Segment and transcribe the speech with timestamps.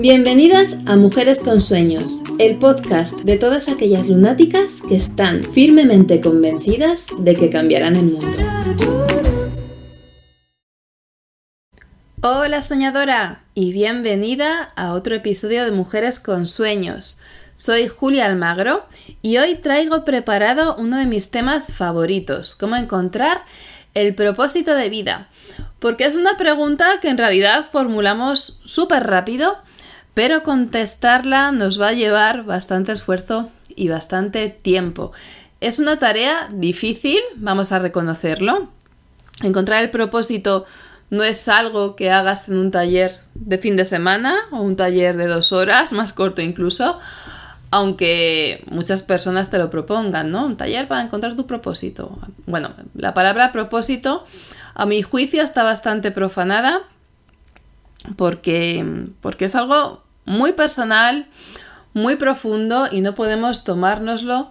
[0.00, 7.08] Bienvenidas a Mujeres con Sueños, el podcast de todas aquellas lunáticas que están firmemente convencidas
[7.18, 8.38] de que cambiarán el mundo.
[12.22, 17.20] Hola soñadora y bienvenida a otro episodio de Mujeres con Sueños.
[17.54, 18.86] Soy Julia Almagro
[19.20, 23.42] y hoy traigo preparado uno de mis temas favoritos, cómo encontrar
[23.92, 25.28] el propósito de vida,
[25.78, 29.58] porque es una pregunta que en realidad formulamos súper rápido
[30.14, 35.12] pero contestarla nos va a llevar bastante esfuerzo y bastante tiempo.
[35.60, 38.70] Es una tarea difícil, vamos a reconocerlo.
[39.42, 40.64] Encontrar el propósito
[41.10, 45.16] no es algo que hagas en un taller de fin de semana o un taller
[45.16, 46.98] de dos horas, más corto incluso,
[47.70, 50.46] aunque muchas personas te lo propongan, ¿no?
[50.46, 52.18] Un taller para encontrar tu propósito.
[52.46, 54.24] Bueno, la palabra propósito,
[54.74, 56.82] a mi juicio, está bastante profanada
[58.16, 58.84] porque,
[59.20, 61.26] porque es algo muy personal,
[61.92, 64.50] muy profundo y no podemos tomárnoslo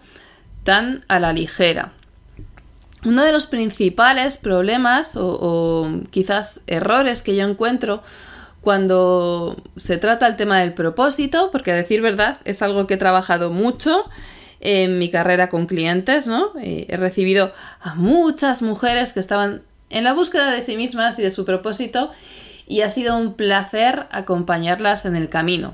[0.63, 1.93] tan a la ligera.
[3.05, 8.03] Uno de los principales problemas o, quizás errores que yo encuentro
[8.61, 12.97] cuando se trata el tema del propósito, porque a decir verdad es algo que he
[12.97, 14.03] trabajado mucho
[14.59, 16.51] en mi carrera con clientes, ¿no?
[16.61, 21.21] Eh, he recibido a muchas mujeres que estaban en la búsqueda de sí mismas y
[21.21, 22.11] de su propósito
[22.69, 25.73] y ha sido un placer acompañarlas en el camino.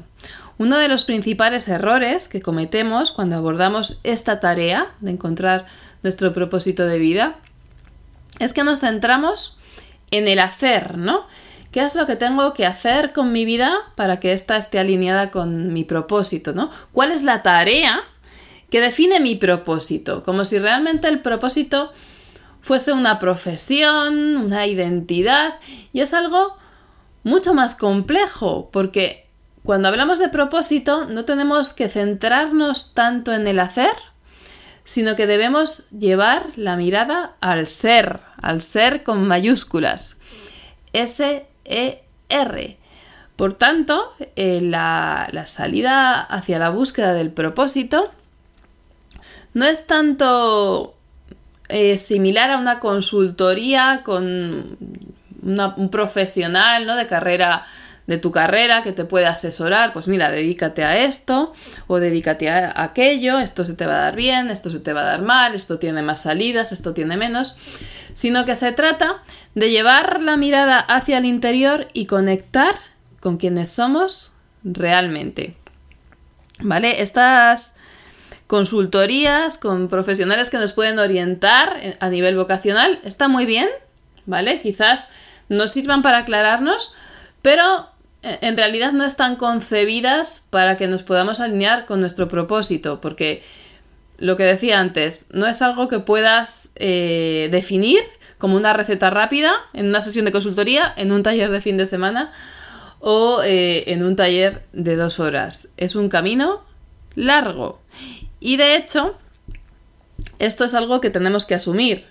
[0.57, 5.65] Uno de los principales errores que cometemos cuando abordamos esta tarea de encontrar
[6.02, 7.35] nuestro propósito de vida
[8.39, 9.57] es que nos centramos
[10.09, 11.27] en el hacer, ¿no?
[11.71, 15.30] ¿Qué es lo que tengo que hacer con mi vida para que ésta esté alineada
[15.30, 16.71] con mi propósito, ¿no?
[16.93, 18.02] ¿Cuál es la tarea
[18.69, 20.23] que define mi propósito?
[20.23, 21.91] Como si realmente el propósito
[22.61, 25.55] fuese una profesión, una identidad,
[25.91, 26.55] y es algo
[27.25, 29.25] mucho más complejo, porque
[29.63, 33.95] cuando hablamos de propósito no tenemos que centrarnos tanto en el hacer,
[34.85, 40.17] sino que debemos llevar la mirada al ser, al ser con mayúsculas.
[40.93, 42.77] S-E-R.
[43.35, 48.11] Por tanto, eh, la, salida hacia la búsqueda del propósito
[49.55, 50.95] no es tanto
[51.69, 54.77] eh, similar a una consultoría con
[55.45, 56.95] un profesional, ¿no?
[56.95, 57.66] De carrera,
[58.08, 61.54] de tu carrera que te puede asesorar, pues mira, dedícate a esto
[61.88, 65.02] o dedícate a aquello, esto se te va a dar bien, esto se te va
[65.02, 67.58] a dar mal, esto tiene más salidas, esto tiene menos,
[68.14, 69.23] sino que se trata
[69.54, 72.76] de llevar la mirada hacia el interior y conectar
[73.20, 74.33] con quienes somos
[74.64, 75.56] realmente.
[76.60, 77.02] ¿Vale?
[77.02, 77.76] Estas
[78.48, 83.67] consultorías con profesionales que nos pueden orientar a nivel vocacional está muy bien,
[84.26, 84.60] ¿vale?
[84.60, 85.10] Quizás
[85.50, 86.94] nos sirvan para aclararnos,
[87.42, 87.89] pero
[88.23, 93.44] eh, en realidad no están concebidas para que nos podamos alinear con nuestro propósito, porque
[94.17, 98.00] lo que decía antes, no es algo que puedas eh, definir
[98.38, 101.86] como una receta rápida en una sesión de consultoría, en un taller de fin de
[101.86, 102.32] semana
[103.00, 105.70] o eh, en un taller de dos horas.
[105.77, 106.64] Es un camino
[107.16, 107.82] largo.
[108.39, 109.17] Y de hecho,
[110.39, 112.06] esto es algo que tenemos que asumir,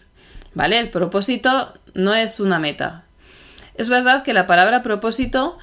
[0.54, 0.78] ¿vale?
[0.78, 3.04] El propósito no es una meta,
[3.74, 5.58] es verdad que la palabra propósito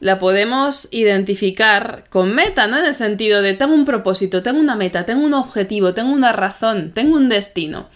[0.00, 2.76] la podemos identificar con meta, ¿no?
[2.78, 6.32] En el sentido de tengo un propósito, tengo una meta, tengo un objetivo, tengo una
[6.32, 7.88] razón, tengo un destino.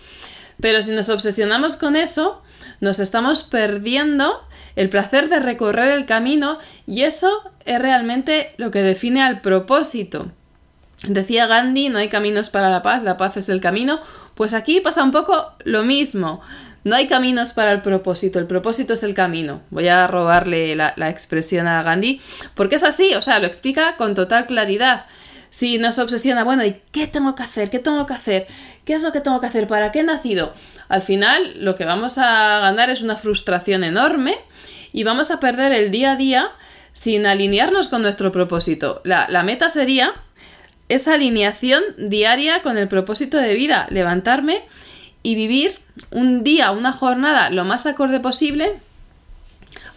[0.60, 2.42] Pero si nos obsesionamos con eso,
[2.80, 4.46] nos estamos perdiendo
[4.76, 10.30] el placer de recorrer el camino y eso es realmente lo que define al propósito.
[11.08, 14.00] Decía Gandhi, no hay caminos para la paz, la paz es el camino.
[14.34, 16.40] Pues aquí pasa un poco lo mismo.
[16.86, 19.60] No hay caminos para el propósito, el propósito es el camino.
[19.70, 22.20] Voy a robarle la, expresión a Gandhi,
[22.54, 25.06] porque es así, o sea, lo explica con total claridad.
[25.50, 27.70] Si nos obsesiona, bueno, ¿y qué tengo que hacer?
[27.70, 28.46] ¿Qué tengo que hacer?
[28.84, 29.66] ¿Qué es lo que tengo que hacer?
[29.66, 30.54] ¿Para qué he nacido?
[30.88, 34.36] Al final, lo que vamos a ganar es una frustración enorme
[34.92, 36.52] y vamos a perder el día a día
[36.92, 39.00] sin alinearnos con nuestro propósito.
[39.02, 40.12] La, la meta sería
[40.88, 44.62] esa alineación diaria con el propósito de vida, levantarme
[45.26, 45.80] y vivir
[46.12, 48.74] un día, una jornada lo más acorde posible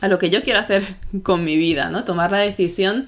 [0.02, 2.04] a lo que yo quiero hacer con mi vida, ¿no?
[2.04, 3.06] Tomar la decisión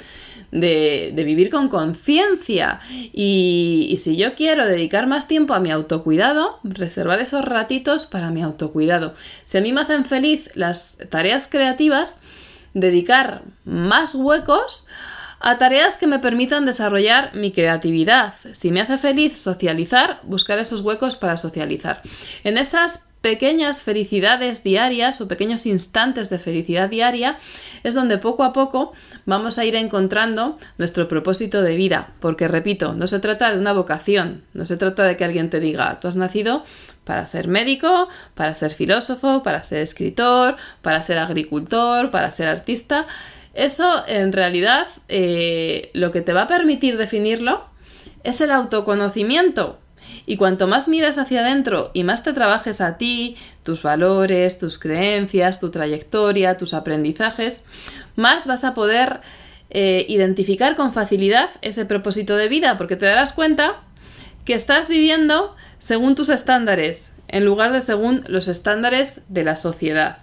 [0.52, 2.80] de, vivir con conciencia.
[3.12, 8.30] Y, y, si yo quiero dedicar más tiempo a mi autocuidado, reservar esos ratitos para
[8.30, 9.16] mi autocuidado.
[9.44, 12.20] Si a mí me hacen feliz las tareas creativas,
[12.76, 14.86] dedicar más huecos
[15.42, 18.36] a tareas que me permitan desarrollar mi creatividad.
[18.54, 22.02] Si me hace feliz socializar, buscar esos huecos para socializar.
[22.44, 27.38] En esas pequeñas felicidades diarias o pequeños instantes de felicidad diaria
[27.84, 28.94] es donde poco a poco
[29.26, 32.14] vamos a ir encontrando nuestro propósito de vida.
[32.20, 35.60] Porque, repito, no se trata de una vocación, no se trata de que alguien te
[35.60, 36.64] diga, tú has nacido
[37.04, 43.08] para ser médico, para ser filósofo, para ser escritor, para ser agricultor, para ser artista.
[43.54, 47.66] Eso en realidad eh, lo que te va a permitir definirlo
[48.24, 49.80] es el autoconocimiento.
[50.26, 54.78] Y cuanto más miras hacia adentro y más te trabajes a ti, tus valores, tus
[54.78, 57.66] creencias, tu trayectoria, tus aprendizajes,
[58.16, 59.22] más vas a poder
[59.70, 63.82] eh, identificar con facilidad ese propósito de vida, porque te darás cuenta
[64.46, 70.20] que estás viviendo según tus estándares, en lugar de según los estándares de la sociedad.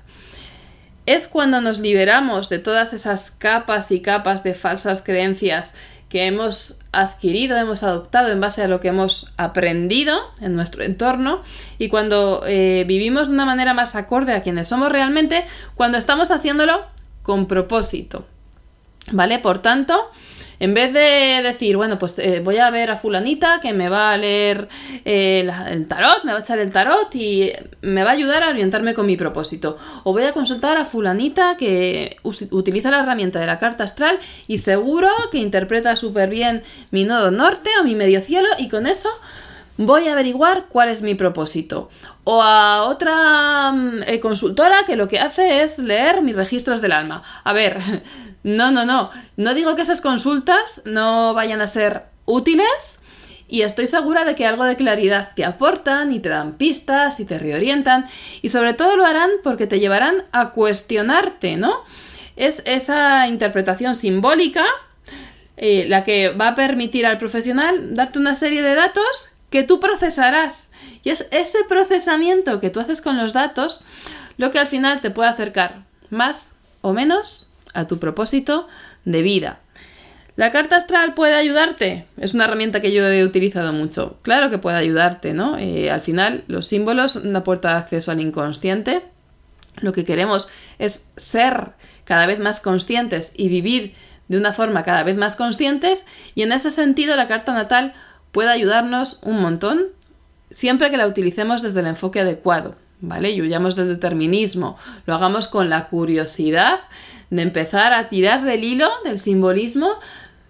[1.09, 5.75] Es cuando nos liberamos de todas esas capas y capas de falsas creencias
[6.11, 11.43] que hemos adquirido, hemos adoptado en base a lo que hemos aprendido en nuestro entorno
[11.79, 15.47] y cuando eh, vivimos de una manera más acorde a quienes somos realmente,
[15.77, 16.85] cuando estamos haciéndolo
[17.23, 18.27] con propósito.
[19.11, 19.39] ¿Vale?
[19.39, 20.11] Por tanto,
[20.61, 24.13] en vez de decir, bueno, pues eh, voy a ver a fulanita que me va
[24.13, 24.69] a leer
[25.05, 27.53] eh, el tarot, me va a echar el tarot y
[27.83, 29.79] me va a ayudar a orientarme con mi propósito.
[30.05, 34.59] O voy a consultar a fulanita que utiliza la herramienta de la carta astral y
[34.59, 39.11] seguro que interpreta súper bien mi nodo norte o mi medio cielo y con eso
[39.79, 41.89] voy a averiguar cuál es mi propósito.
[42.25, 46.93] O a otra mm, eh, consultora que lo que hace es leer mis registros del
[46.93, 47.23] alma.
[47.45, 47.79] A ver,
[48.43, 49.11] no, no, no.
[49.37, 53.01] No digo que esas consultas no vayan a ser útiles
[53.49, 57.25] y estoy segura de que algo de claridad te aportan y te dan pistas y
[57.25, 58.07] te reorientan
[58.43, 61.85] y sobre todo lo harán porque te llevarán a cuestionarte, ¿no?
[62.37, 64.65] Es esa interpretación simbólica
[65.57, 69.81] eh, la que va a permitir al profesional darte una serie de datos que tú
[69.81, 70.71] procesarás.
[71.03, 73.83] Y es ese procesamiento que tú haces con los datos
[74.37, 77.48] lo que al final te puede acercar más o menos
[77.79, 78.69] a tu propósito
[79.05, 79.61] de vida.
[80.37, 82.07] ¿La carta astral puede ayudarte?
[82.17, 84.19] Es una herramienta que yo he utilizado mucho.
[84.23, 85.59] Claro que puede ayudarte, ¿no?
[85.59, 89.03] Eh, al final, los símbolos, una puerta de acceso al inconsciente.
[89.81, 90.49] Lo que queremos
[90.79, 91.73] es ser
[92.05, 93.95] cada vez más conscientes y vivir
[94.29, 96.07] de una forma cada vez más conscientes.
[96.35, 97.95] Y en ese sentido, la carta natal
[98.31, 99.87] puede ayudarnos un montón
[100.51, 103.33] siempre que la utilicemos desde el enfoque adecuado, ¿vale?
[103.33, 106.81] Y huyamos del determinismo, lo hagamos con la curiosidad
[107.31, 109.99] de empezar a tirar del hilo, del simbolismo,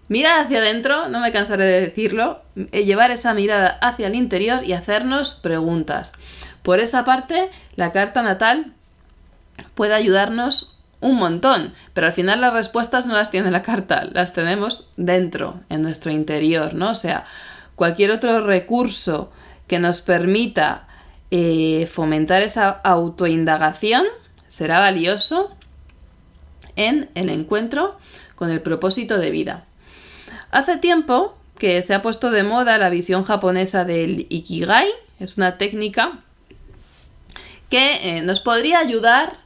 [0.09, 4.65] mirar hacia adentro, no me cansaré de decirlo, eh, llevar esa mirada hacia el interior
[4.65, 6.15] y hacernos preguntas.
[6.63, 8.73] Por esa parte, la carta natal
[9.75, 14.33] puede ayudarnos un montón, pero al final las respuestas no las tiene la carta, las
[14.33, 16.91] tenemos dentro, en nuestro interior, ¿no?
[16.91, 17.25] O sea,
[17.77, 19.31] cualquier otro recurso
[19.69, 20.89] que nos permita
[21.31, 24.07] eh, fomentar esa autoindagación
[24.49, 25.57] será valioso
[26.79, 27.99] en el encuentro
[28.37, 29.65] con el propósito de vida.
[30.51, 34.89] Hace tiempo que se ha puesto de moda la visión japonesa del Ikigai,
[35.19, 36.21] es una técnica
[37.69, 39.37] que eh, nos podría ayudar,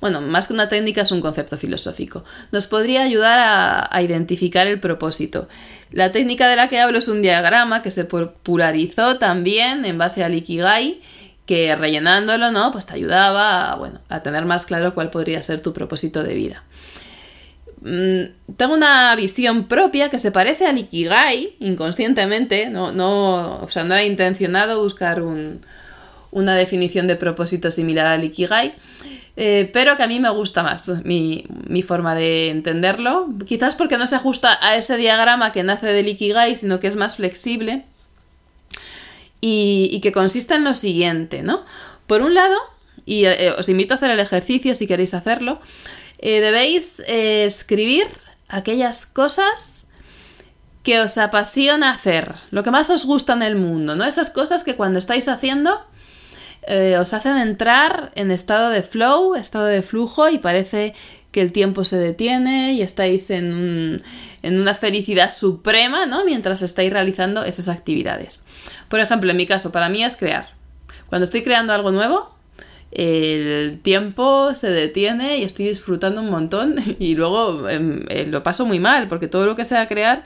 [0.00, 4.80] bueno, más que una técnica es un concepto filosófico, nos podría ayudar a, identificar el
[4.80, 5.48] propósito.
[5.92, 10.24] La técnica de la que hablo es un diagrama que se popularizó también en base
[10.24, 11.00] al Ikigai
[11.46, 12.72] que rellenándolo, ¿no?
[12.72, 16.64] Pues te ayudaba bueno, a tener más claro cuál podría ser tu propósito de vida.
[17.84, 23.82] Mm, tengo una visión propia que se parece a Ikigai inconscientemente, no, no, o sea,
[23.82, 25.20] no era intencionado buscar
[26.30, 28.72] una definición de propósito similar al Ikigai,
[29.36, 31.44] eh, pero que a mí me gusta más mi,
[31.84, 36.54] forma de entenderlo, quizás porque no se ajusta a ese diagrama que nace del Ikigai,
[36.54, 37.84] sino que es más flexible
[39.40, 41.64] y, que consiste en lo siguiente, ¿no?
[42.06, 42.56] Por un lado,
[43.06, 45.60] y eh, os invito a hacer el ejercicio si queréis hacerlo,
[46.22, 48.06] eh, debéis eh, escribir
[48.48, 49.86] aquellas cosas
[50.84, 54.04] que os apasiona hacer, lo que más os gusta en el mundo, ¿no?
[54.04, 55.84] Esas cosas que cuando estáis haciendo
[56.66, 60.94] eh, os hacen entrar en estado de flow, estado de flujo y parece
[61.32, 64.02] que el tiempo se detiene y estáis en,
[64.42, 66.24] en una felicidad suprema, ¿no?
[66.24, 68.44] Mientras estáis realizando esas actividades.
[68.88, 70.50] Por ejemplo, en mi caso, para mí es crear.
[71.08, 72.31] Cuando estoy creando algo nuevo,
[72.92, 78.66] el tiempo se detiene y estoy disfrutando un montón y luego em, eh, lo paso
[78.66, 80.24] muy mal porque todo lo que sea crear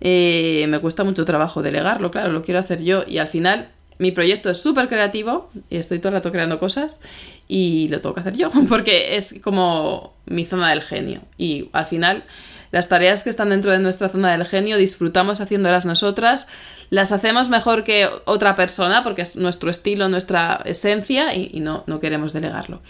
[0.00, 3.02] eh, me cuesta mucho trabajo delegarlo, claro, lo quiero hacer yo.
[3.06, 7.00] Y al final mi proyecto es súper creativo y estoy todo el rato creando cosas
[7.48, 11.22] y lo tengo que hacer yo porque es como mi zona del genio.
[11.36, 12.24] Y al final
[12.70, 16.48] las tareas que están dentro de nuestra zona del genio disfrutamos haciéndolas nosotras,
[16.90, 22.00] las hacemos mejor que otra persona porque es nuestro estilo, nuestra esencia y, no, no,
[22.00, 22.80] queremos delegarlo.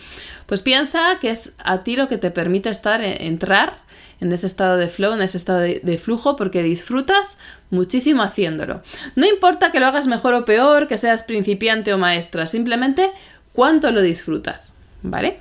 [0.46, 3.80] Pues piensa que es a ti lo que te permite estar, e, entrar
[4.20, 7.38] en ese estado de flow, en ese estado de, flujo, porque disfrutas
[7.70, 8.82] muchísimo haciéndolo.
[9.14, 13.10] No importa que lo hagas mejor o peor, que seas principiante o maestra, simplemente
[13.52, 15.40] cuánto lo disfrutas, ¿vale?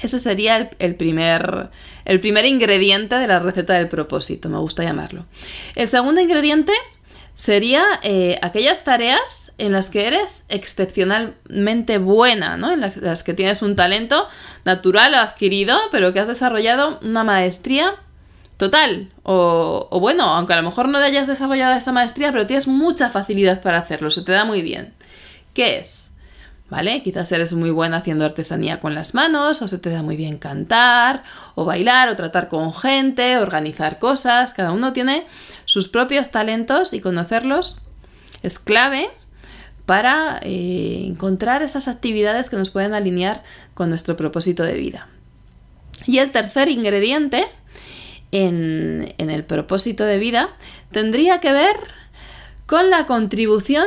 [0.00, 1.68] Ese sería el, primer,
[2.04, 5.26] el primer ingrediente de la receta del propósito, me gusta llamarlo.
[5.74, 6.72] El segundo ingrediente
[7.40, 12.70] sería eh, aquellas tareas en las que eres excepcionalmente buena, ¿no?
[12.70, 14.28] En las que tienes un talento
[14.66, 17.94] natural o adquirido, pero que has desarrollado una maestría
[18.58, 19.08] total.
[19.22, 23.08] O, o bueno, aunque a lo mejor no hayas desarrollado esa maestría, pero tienes mucha
[23.08, 24.92] facilidad para hacerlo, se te da muy bien.
[25.54, 26.10] ¿Qué es?
[26.70, 27.02] ¿vale?
[27.02, 30.38] Quizás eres muy buena haciendo artesanía con las manos, o se te da muy bien
[30.38, 31.24] cantar,
[31.56, 34.52] o bailar, o tratar con gente, organizar cosas.
[34.52, 35.26] Cada uno tiene
[35.70, 37.80] sus propios talentos y conocerlos
[38.42, 39.08] es clave
[39.86, 45.06] para eh, encontrar esas actividades que nos pueden alinear con nuestro propósito de vida.
[46.06, 47.46] Y el tercer ingrediente
[48.32, 50.48] en el propósito de vida
[50.90, 51.76] tendría que ver
[52.66, 53.86] con la contribución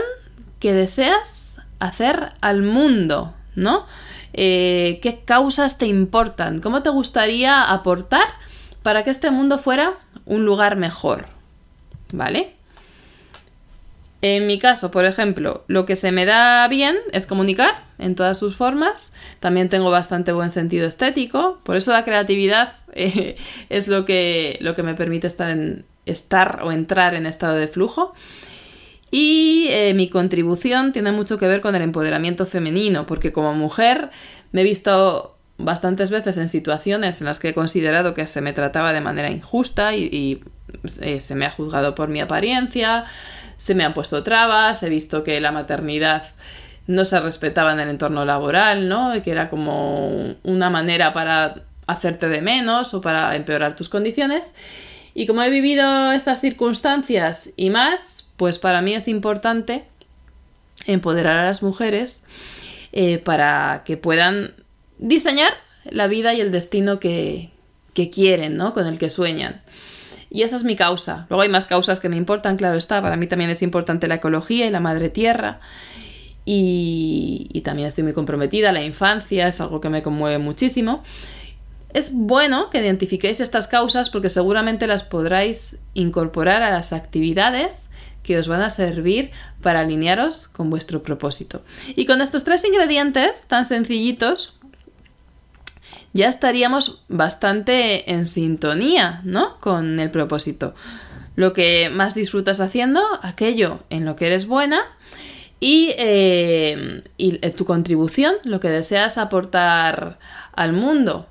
[0.59, 3.87] que deseas hacer al mundo, ¿no?
[4.31, 6.59] Eh, ¿Qué causas te importan?
[6.59, 8.27] ¿Cómo te gustaría aportar
[8.83, 11.32] para que este mundo fuera un lugar mejor?
[12.13, 12.53] ¿Vale?
[14.21, 18.37] En mi caso, por ejemplo, lo que se me da bien es comunicar en todas
[18.37, 19.13] sus formas.
[19.41, 21.59] También tengo bastante buen sentido estético.
[21.63, 23.35] Por eso la creatividad eh,
[23.69, 25.57] es lo que, lo que me permite estar,
[26.05, 28.13] estar o entrar en estado de flujo.
[29.11, 34.09] Y eh, mi contribución tiene mucho que ver con el empoderamiento femenino, porque como mujer
[34.53, 38.53] me he visto bastantes veces en situaciones en las que he considerado que se me
[38.53, 40.41] trataba de manera injusta y,
[41.01, 43.05] eh, se me ha juzgado por mi apariencia,
[43.57, 46.23] se me han puesto trabas, he visto que la maternidad
[46.87, 49.13] no se respetaba en el entorno laboral, ¿no?
[49.23, 54.55] Que era como una manera para hacerte de menos o para empeorar tus condiciones.
[55.13, 59.85] Y como he vivido estas circunstancias y más, pues para mí es importante
[60.87, 62.23] empoderar a las mujeres
[62.91, 64.53] eh, para que puedan
[64.97, 65.53] diseñar
[65.85, 67.51] la vida y el destino que,
[68.11, 68.73] quieren, ¿no?
[68.73, 69.61] Con el que sueñan.
[70.33, 71.27] Y esa es mi causa.
[71.29, 72.99] Luego hay más causas que me importan, claro está.
[73.03, 75.59] Para mí también es importante la ecología y la madre tierra.
[76.43, 78.71] Y, también estoy muy comprometida.
[78.71, 81.03] La infancia es algo que me conmueve muchísimo.
[81.93, 87.91] Es bueno que identifiquéis estas causas porque seguramente las podráis incorporar a las actividades
[88.23, 89.29] que os van a servir
[89.61, 91.61] para alinearos con vuestro propósito.
[91.95, 94.59] Y con estos tres ingredientes tan sencillitos,
[96.13, 99.59] ya estaríamos bastante en sintonía, ¿no?
[99.59, 100.75] Con el propósito.
[101.35, 104.83] Lo que más disfrutas haciendo, aquello en lo que eres buena
[105.59, 110.19] y, eh, eh, tu contribución, lo que deseas aportar
[110.55, 111.27] al mundo,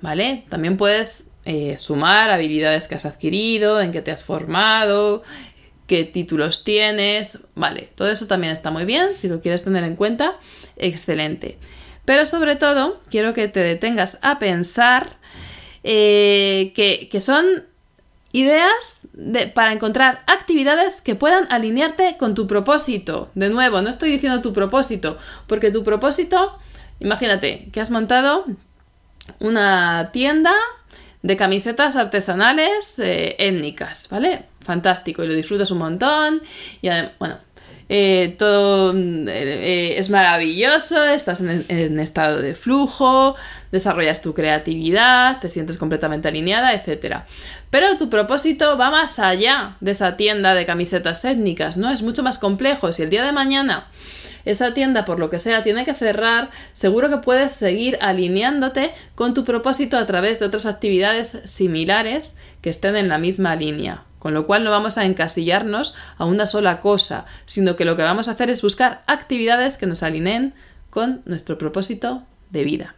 [0.00, 0.46] ¿vale?
[0.48, 5.22] También puedes eh, sumar habilidades que has adquirido, en que te has formado,
[5.86, 9.96] qué títulos tienes, vale, todo eso también está muy bien, si lo quieres tener en
[9.96, 10.38] cuenta,
[10.76, 11.58] excelente.
[12.04, 15.16] Pero sobre todo, quiero que te detengas a pensar
[15.82, 17.64] eh, que, son
[18.32, 19.00] ideas
[19.54, 23.30] para encontrar actividades que puedan alinearte con tu propósito.
[23.34, 26.58] De nuevo, no estoy diciendo tu propósito, porque tu propósito,
[27.00, 28.44] imagínate que has montado
[29.38, 30.52] una tienda
[31.22, 34.44] de camisetas artesanales eh, étnicas, ¿vale?
[34.64, 36.42] fantástico y lo disfrutas un montón.
[36.82, 37.38] Y bueno,
[37.88, 43.36] eh, todo eh, es maravilloso, estás en, estado de flujo,
[43.72, 47.22] desarrollas tu creatividad, te sientes completamente alineada, etc.
[47.70, 51.90] Pero tu propósito va más allá de esa tienda de camisetas étnicas, ¿no?
[51.90, 52.92] Es mucho más complejo.
[52.92, 53.88] Si el día de mañana
[54.44, 59.34] esa tienda, por lo que sea, tiene que cerrar, seguro que puedes seguir alineándote con
[59.34, 64.04] tu propósito a través de otras actividades similares que estén en la misma línea.
[64.24, 68.00] Con lo cual no vamos a encasillarnos a una sola cosa, sino que lo que
[68.00, 70.54] vamos a hacer es buscar actividades que nos alineen
[70.88, 72.94] con nuestro propósito de vida.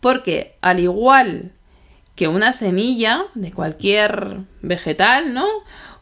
[0.00, 1.52] Porque al igual
[2.16, 5.46] que una semilla de cualquier vegetal, ¿no?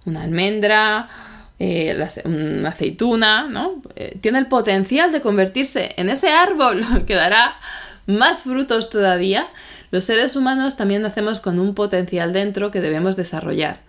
[0.06, 1.10] Una almendra,
[1.58, 1.94] eh,
[2.24, 3.82] una aceituna, ¿no?
[3.94, 7.56] Eh, tiene el potencial de convertirse en ese árbol que dará
[8.06, 9.48] más frutos todavía,
[9.92, 13.82] los seres humanos también nacemos con un potencial dentro que debemos desarrollar.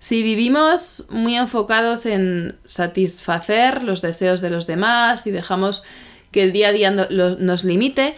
[0.00, 5.84] Si vivimos muy enfocados en satisfacer los deseos de los demás y dejamos
[6.32, 8.16] que el día a día nos limite,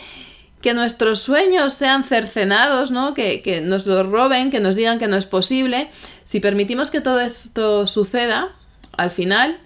[0.61, 2.93] que nuestros sueños sean cercenados.
[3.15, 5.91] Que, que nos los roben, que nos digan que no es posible.
[6.25, 8.55] Si permitimos que todo esto suceda,
[8.97, 9.59] al final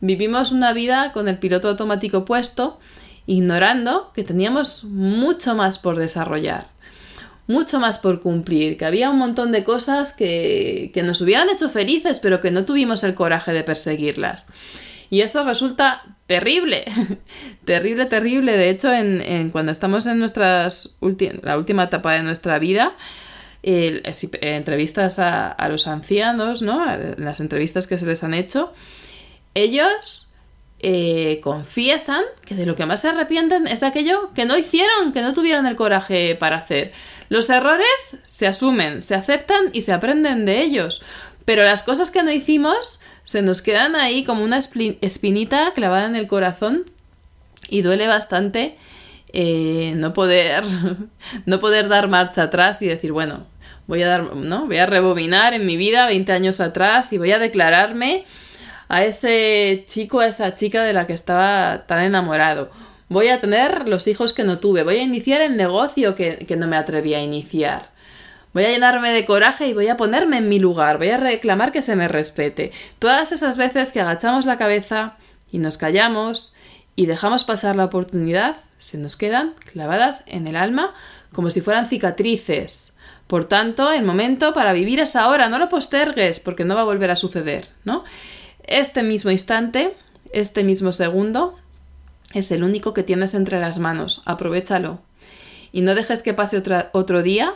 [0.00, 2.78] vivimos una vida con el piloto automático puesto,
[3.26, 6.66] ignorando que teníamos mucho más por desarrollar,
[7.46, 11.68] mucho más por cumplir, que había un montón de cosas que, que nos hubieran hecho
[11.70, 14.48] felices, pero que no tuvimos el coraje de perseguirlas.
[15.12, 16.86] Y eso resulta terrible,
[17.66, 18.56] terrible, terrible.
[18.56, 20.96] De hecho, en, cuando estamos en nuestras
[21.42, 22.96] la última etapa de nuestra vida,
[23.62, 26.86] entrevistas a, los ancianos, ¿no?
[27.18, 28.72] Las entrevistas que se les han hecho,
[29.52, 30.32] ellos
[30.78, 35.12] eh, confiesan que de lo que más se arrepienten es de aquello que no hicieron,
[35.12, 36.92] que no tuvieron el coraje para hacer.
[37.32, 41.00] Los errores se asumen, se aceptan y se aprenden de ellos.
[41.46, 46.14] Pero las cosas que no hicimos se nos quedan ahí como una espinita clavada en
[46.14, 46.84] el corazón
[47.70, 48.76] y duele bastante
[49.32, 50.62] eh, no poder
[51.46, 53.46] no poder dar marcha atrás y decir bueno
[53.86, 57.32] voy a dar no voy a rebobinar en mi vida 20 años atrás y voy
[57.32, 58.26] a declararme
[58.90, 62.70] a ese chico a esa chica de la que estaba tan enamorado
[63.12, 66.56] voy a tener los hijos que no tuve voy a iniciar el negocio que, que
[66.56, 67.92] no me atreví a iniciar
[68.52, 71.72] Voy a llenarme de coraje y voy a ponerme en mi lugar, voy a reclamar
[71.72, 72.70] que se me respete.
[72.98, 75.16] Todas esas veces que agachamos la cabeza
[75.50, 76.52] y nos callamos
[76.94, 80.92] y dejamos pasar la oportunidad, se nos quedan clavadas en el alma
[81.32, 82.98] como si fueran cicatrices.
[83.26, 86.84] Por tanto, el momento para vivir es ahora, no lo postergues porque no va a
[86.84, 88.04] volver a suceder, ¿no?
[88.64, 89.96] Este mismo instante,
[90.32, 91.58] este mismo segundo,
[92.34, 94.22] es el único que tienes entre las manos.
[94.24, 95.00] Aprovechalo.
[95.72, 96.62] Y no dejes que pase
[96.92, 97.54] otro día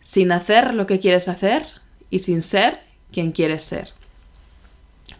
[0.00, 1.66] sin hacer lo que quieres hacer
[2.10, 2.80] y sin ser
[3.12, 3.92] quien quieres ser.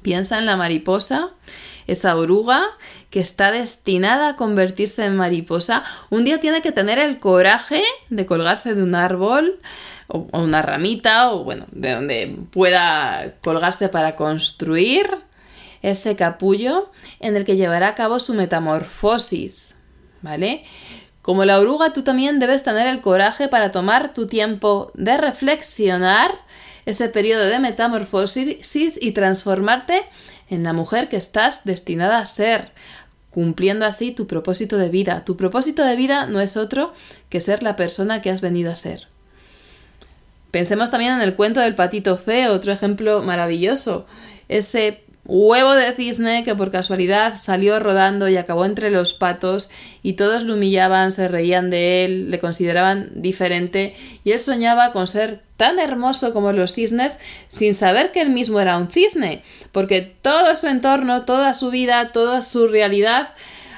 [0.02, 1.30] Piensa en la mariposa,
[1.86, 2.64] esa oruga
[3.10, 5.82] que está destinada a convertirse en mariposa.
[6.10, 9.60] Un día tiene que tener el coraje de colgarse de un árbol
[10.06, 15.08] o, una ramita o bueno, de donde pueda colgarse para construir
[15.82, 19.76] ese capullo en el que llevará a cabo su metamorfosis.
[20.22, 20.64] ¿Vale?
[21.22, 26.32] Como la oruga, tú también debes tener el coraje para tomar tu tiempo de reflexionar
[26.86, 30.02] ese periodo de metamorfosis y transformarte
[30.48, 32.72] en la mujer que estás destinada a ser,
[33.30, 35.24] cumpliendo así tu propósito de vida.
[35.26, 36.94] Tu propósito de vida no es otro
[37.28, 39.06] que ser la persona que has venido a ser.
[40.50, 44.06] Pensemos también en el cuento del patito feo, otro ejemplo maravilloso.
[44.48, 49.70] Ese huevo de cisne que por casualidad salió rodando y acabó entre los patos
[50.02, 55.06] y todos lo humillaban, se reían de él, le consideraban diferente y él soñaba con
[55.06, 60.00] ser tan hermoso como los cisnes sin saber que él mismo era un cisne, porque
[60.00, 63.34] todo su entorno, toda su vida, toda su realidad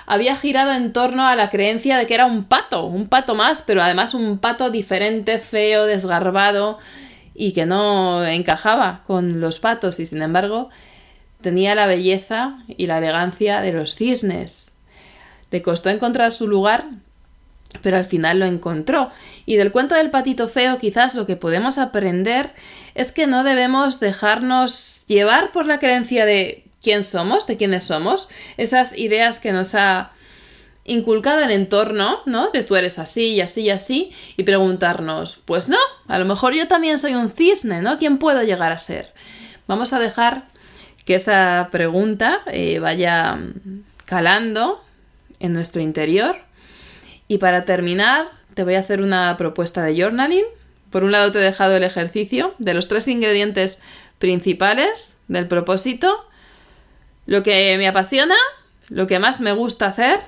[0.06, 3.64] había girado en torno a la creencia de que era un pato, un pato más,
[3.66, 6.78] pero además un pato diferente, feo, desgarbado
[7.34, 10.70] y que no encajaba con los patos y sin embargo
[11.40, 14.72] tenía la belleza y la elegancia de los cisnes.
[15.50, 16.86] Le costó encontrar su lugar,
[17.82, 19.10] pero al final lo encontró.
[19.46, 22.52] Y del cuento del patito feo quizás lo que podemos aprender
[22.94, 28.28] es que no debemos dejarnos llevar por la creencia de quién somos, de quiénes somos,
[28.56, 30.12] esas ideas que nos ha
[30.84, 32.50] inculcado el entorno, ¿no?
[32.50, 36.54] De tú eres así y así y así, y preguntarnos, pues no, a lo mejor
[36.54, 37.98] yo también soy un cisne, ¿no?
[37.98, 39.12] ¿Quién puedo llegar a ser?
[39.66, 40.49] Vamos a dejar
[41.10, 43.36] que esa pregunta eh, vaya
[44.04, 44.80] calando
[45.40, 46.36] en nuestro interior.
[47.26, 50.44] Y para terminar, te voy a hacer una propuesta de journaling.
[50.92, 53.82] Por un lado te he dejado el ejercicio de los tres ingredientes
[54.20, 56.28] principales del propósito,
[57.26, 58.36] lo que me apasiona,
[58.88, 60.20] lo que más me gusta hacer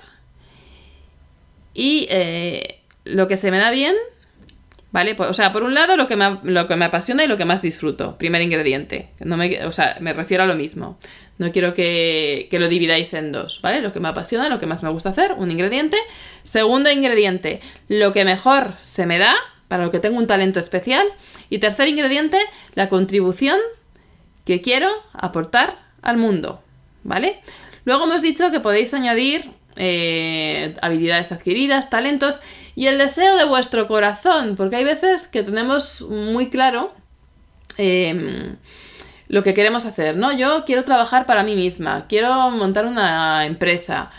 [1.75, 3.95] y eh, lo que se me da bien
[4.93, 5.15] ¿Vale?
[5.15, 7.39] Pues, o sea, por un lado, lo que, me, lo que me apasiona y lo
[7.39, 8.19] que más disfruto.
[8.19, 9.09] Primer ingrediente.
[9.21, 10.99] No me, o sea, me refiero a lo mismo.
[11.39, 13.81] No quiero que, que, lo dividáis en dos, ¿vale?
[13.81, 15.97] Lo que me apasiona, lo que más me gusta hacer, un ingrediente.
[16.43, 19.35] Segundo ingrediente, lo que mejor se me da,
[19.67, 21.07] para lo que tengo un talento especial.
[21.49, 22.39] Y tercer ingrediente,
[22.75, 23.59] la contribución
[24.45, 26.63] que quiero aportar al mundo,
[27.03, 27.41] ¿vale?
[27.85, 32.41] Luego hemos dicho que podéis añadir eh, habilidades adquiridas, talentos
[32.75, 36.95] y el deseo de vuestro corazón, porque hay veces que tenemos muy claro
[37.79, 38.57] em,
[39.29, 40.33] lo que queremos hacer, ¿no?
[40.33, 44.11] Yo quiero trabajar para mí misma, quiero montar una empresa,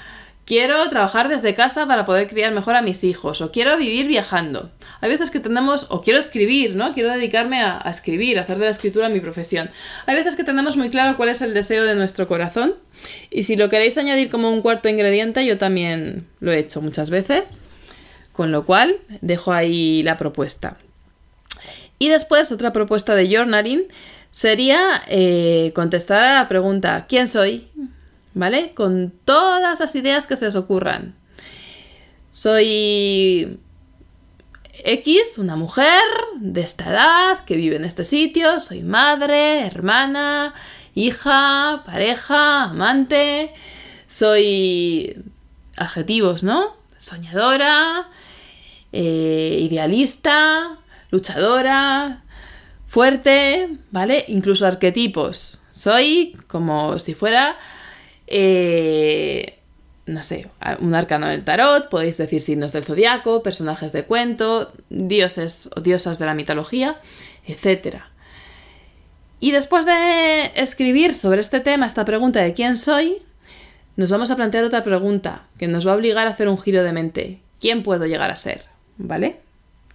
[0.45, 4.71] quiero trabajar desde casa para poder criar mejor a mis hijos, o quiero vivir viajando.
[5.01, 6.93] Hay veces que tenemos, o quiero escribir, ¿no?
[6.93, 9.69] Quiero dedicarme a, escribir, a hacer de la escritura mi profesión.
[10.05, 12.75] Hay veces que tenemos muy claro cuál es el deseo de nuestro corazón
[13.31, 17.09] y si lo queréis añadir como un cuarto ingrediente, yo también lo he hecho muchas
[17.09, 17.63] veces.
[18.31, 20.77] Con lo cual, dejo ahí la propuesta.
[21.99, 23.83] Y después, otra propuesta de journaling
[24.31, 27.67] sería eh, contestar a la pregunta ¿quién soy?
[28.33, 28.73] ¿Vale?
[28.73, 31.15] Con todas las ideas que se os ocurran.
[32.31, 33.59] Soy
[34.83, 36.01] X, una mujer
[36.35, 40.53] de esta edad que vive en este sitio, soy madre, hermana,
[40.95, 43.53] hija, pareja, amante,
[44.07, 45.23] soy
[45.77, 46.75] adjetivos, ¿no?
[46.97, 48.09] Soñadora,
[48.91, 50.77] eh, idealista,
[51.11, 52.23] luchadora,
[52.87, 54.25] fuerte, ¿vale?
[54.27, 55.61] Incluso arquetipos.
[55.69, 57.57] Soy como si fuera,
[58.35, 59.59] eh,
[60.07, 65.69] no sé, un arcano del tarot, podéis decir signos del zodiaco, personajes de cuento, dioses
[65.75, 66.99] o diosas de la mitología,
[67.45, 67.97] etc.
[69.39, 73.17] Y después de escribir sobre este tema, esta pregunta de quién soy,
[73.97, 76.83] nos vamos a plantear otra pregunta que nos va a obligar a hacer un giro
[76.83, 77.39] de mente.
[77.61, 78.65] ¿Quién puedo llegar a ser?
[78.97, 79.41] ¿Vale?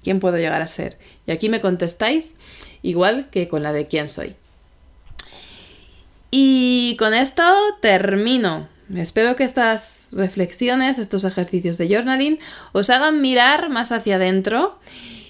[0.05, 0.97] ¿Quién puedo llegar a ser?
[1.27, 2.39] Y aquí me contestáis
[2.83, 4.37] igual que con la de quién soy.
[6.31, 7.43] Y con esto
[7.81, 8.69] termino.
[8.95, 12.39] Espero que estas reflexiones, estos ejercicios de journaling,
[12.73, 14.79] os hagan mirar más hacia adentro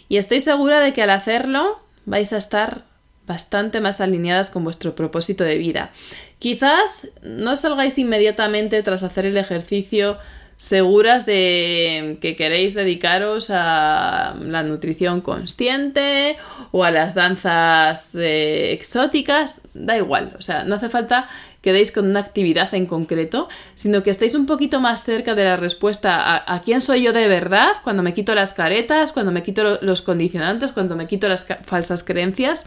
[0.08, 2.84] y estoy segura de que al hacerlo vais a estar
[3.26, 5.90] bastante más alineadas con vuestro propósito de vida.
[6.38, 10.16] Quizás no salgáis inmediatamente tras hacer el ejercicio
[10.58, 16.36] seguras de que queréis dedicaros a la nutrición consciente
[16.72, 21.28] o a las danzas eh, exóticas, da igual, o sea, no hace falta
[21.62, 25.44] que deis con una actividad en concreto, sino que estéis un poquito más cerca de
[25.44, 29.44] la respuesta a, quién soy yo de verdad cuando me quito las caretas, cuando me
[29.44, 32.66] quito los condicionantes, cuando me quito las falsas creencias.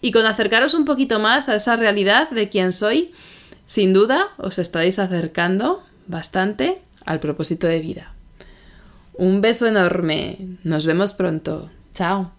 [0.00, 3.12] Y con acercaros un poquito más a esa realidad de quién soy,
[3.66, 8.14] sin duda os estaréis acercando bastante al propósito de vida.
[9.14, 10.58] Un beso enorme.
[10.64, 11.70] Nos vemos pronto.
[11.94, 12.32] Chao.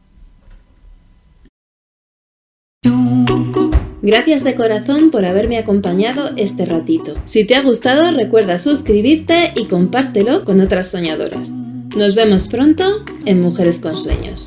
[4.01, 7.15] Gracias de corazón por haberme acompañado este ratito.
[7.23, 11.49] Si te ha gustado, recuerda suscribirte y compártelo con otras soñadoras.
[11.95, 14.45] Nos vemos pronto en Mujeres con Sueños.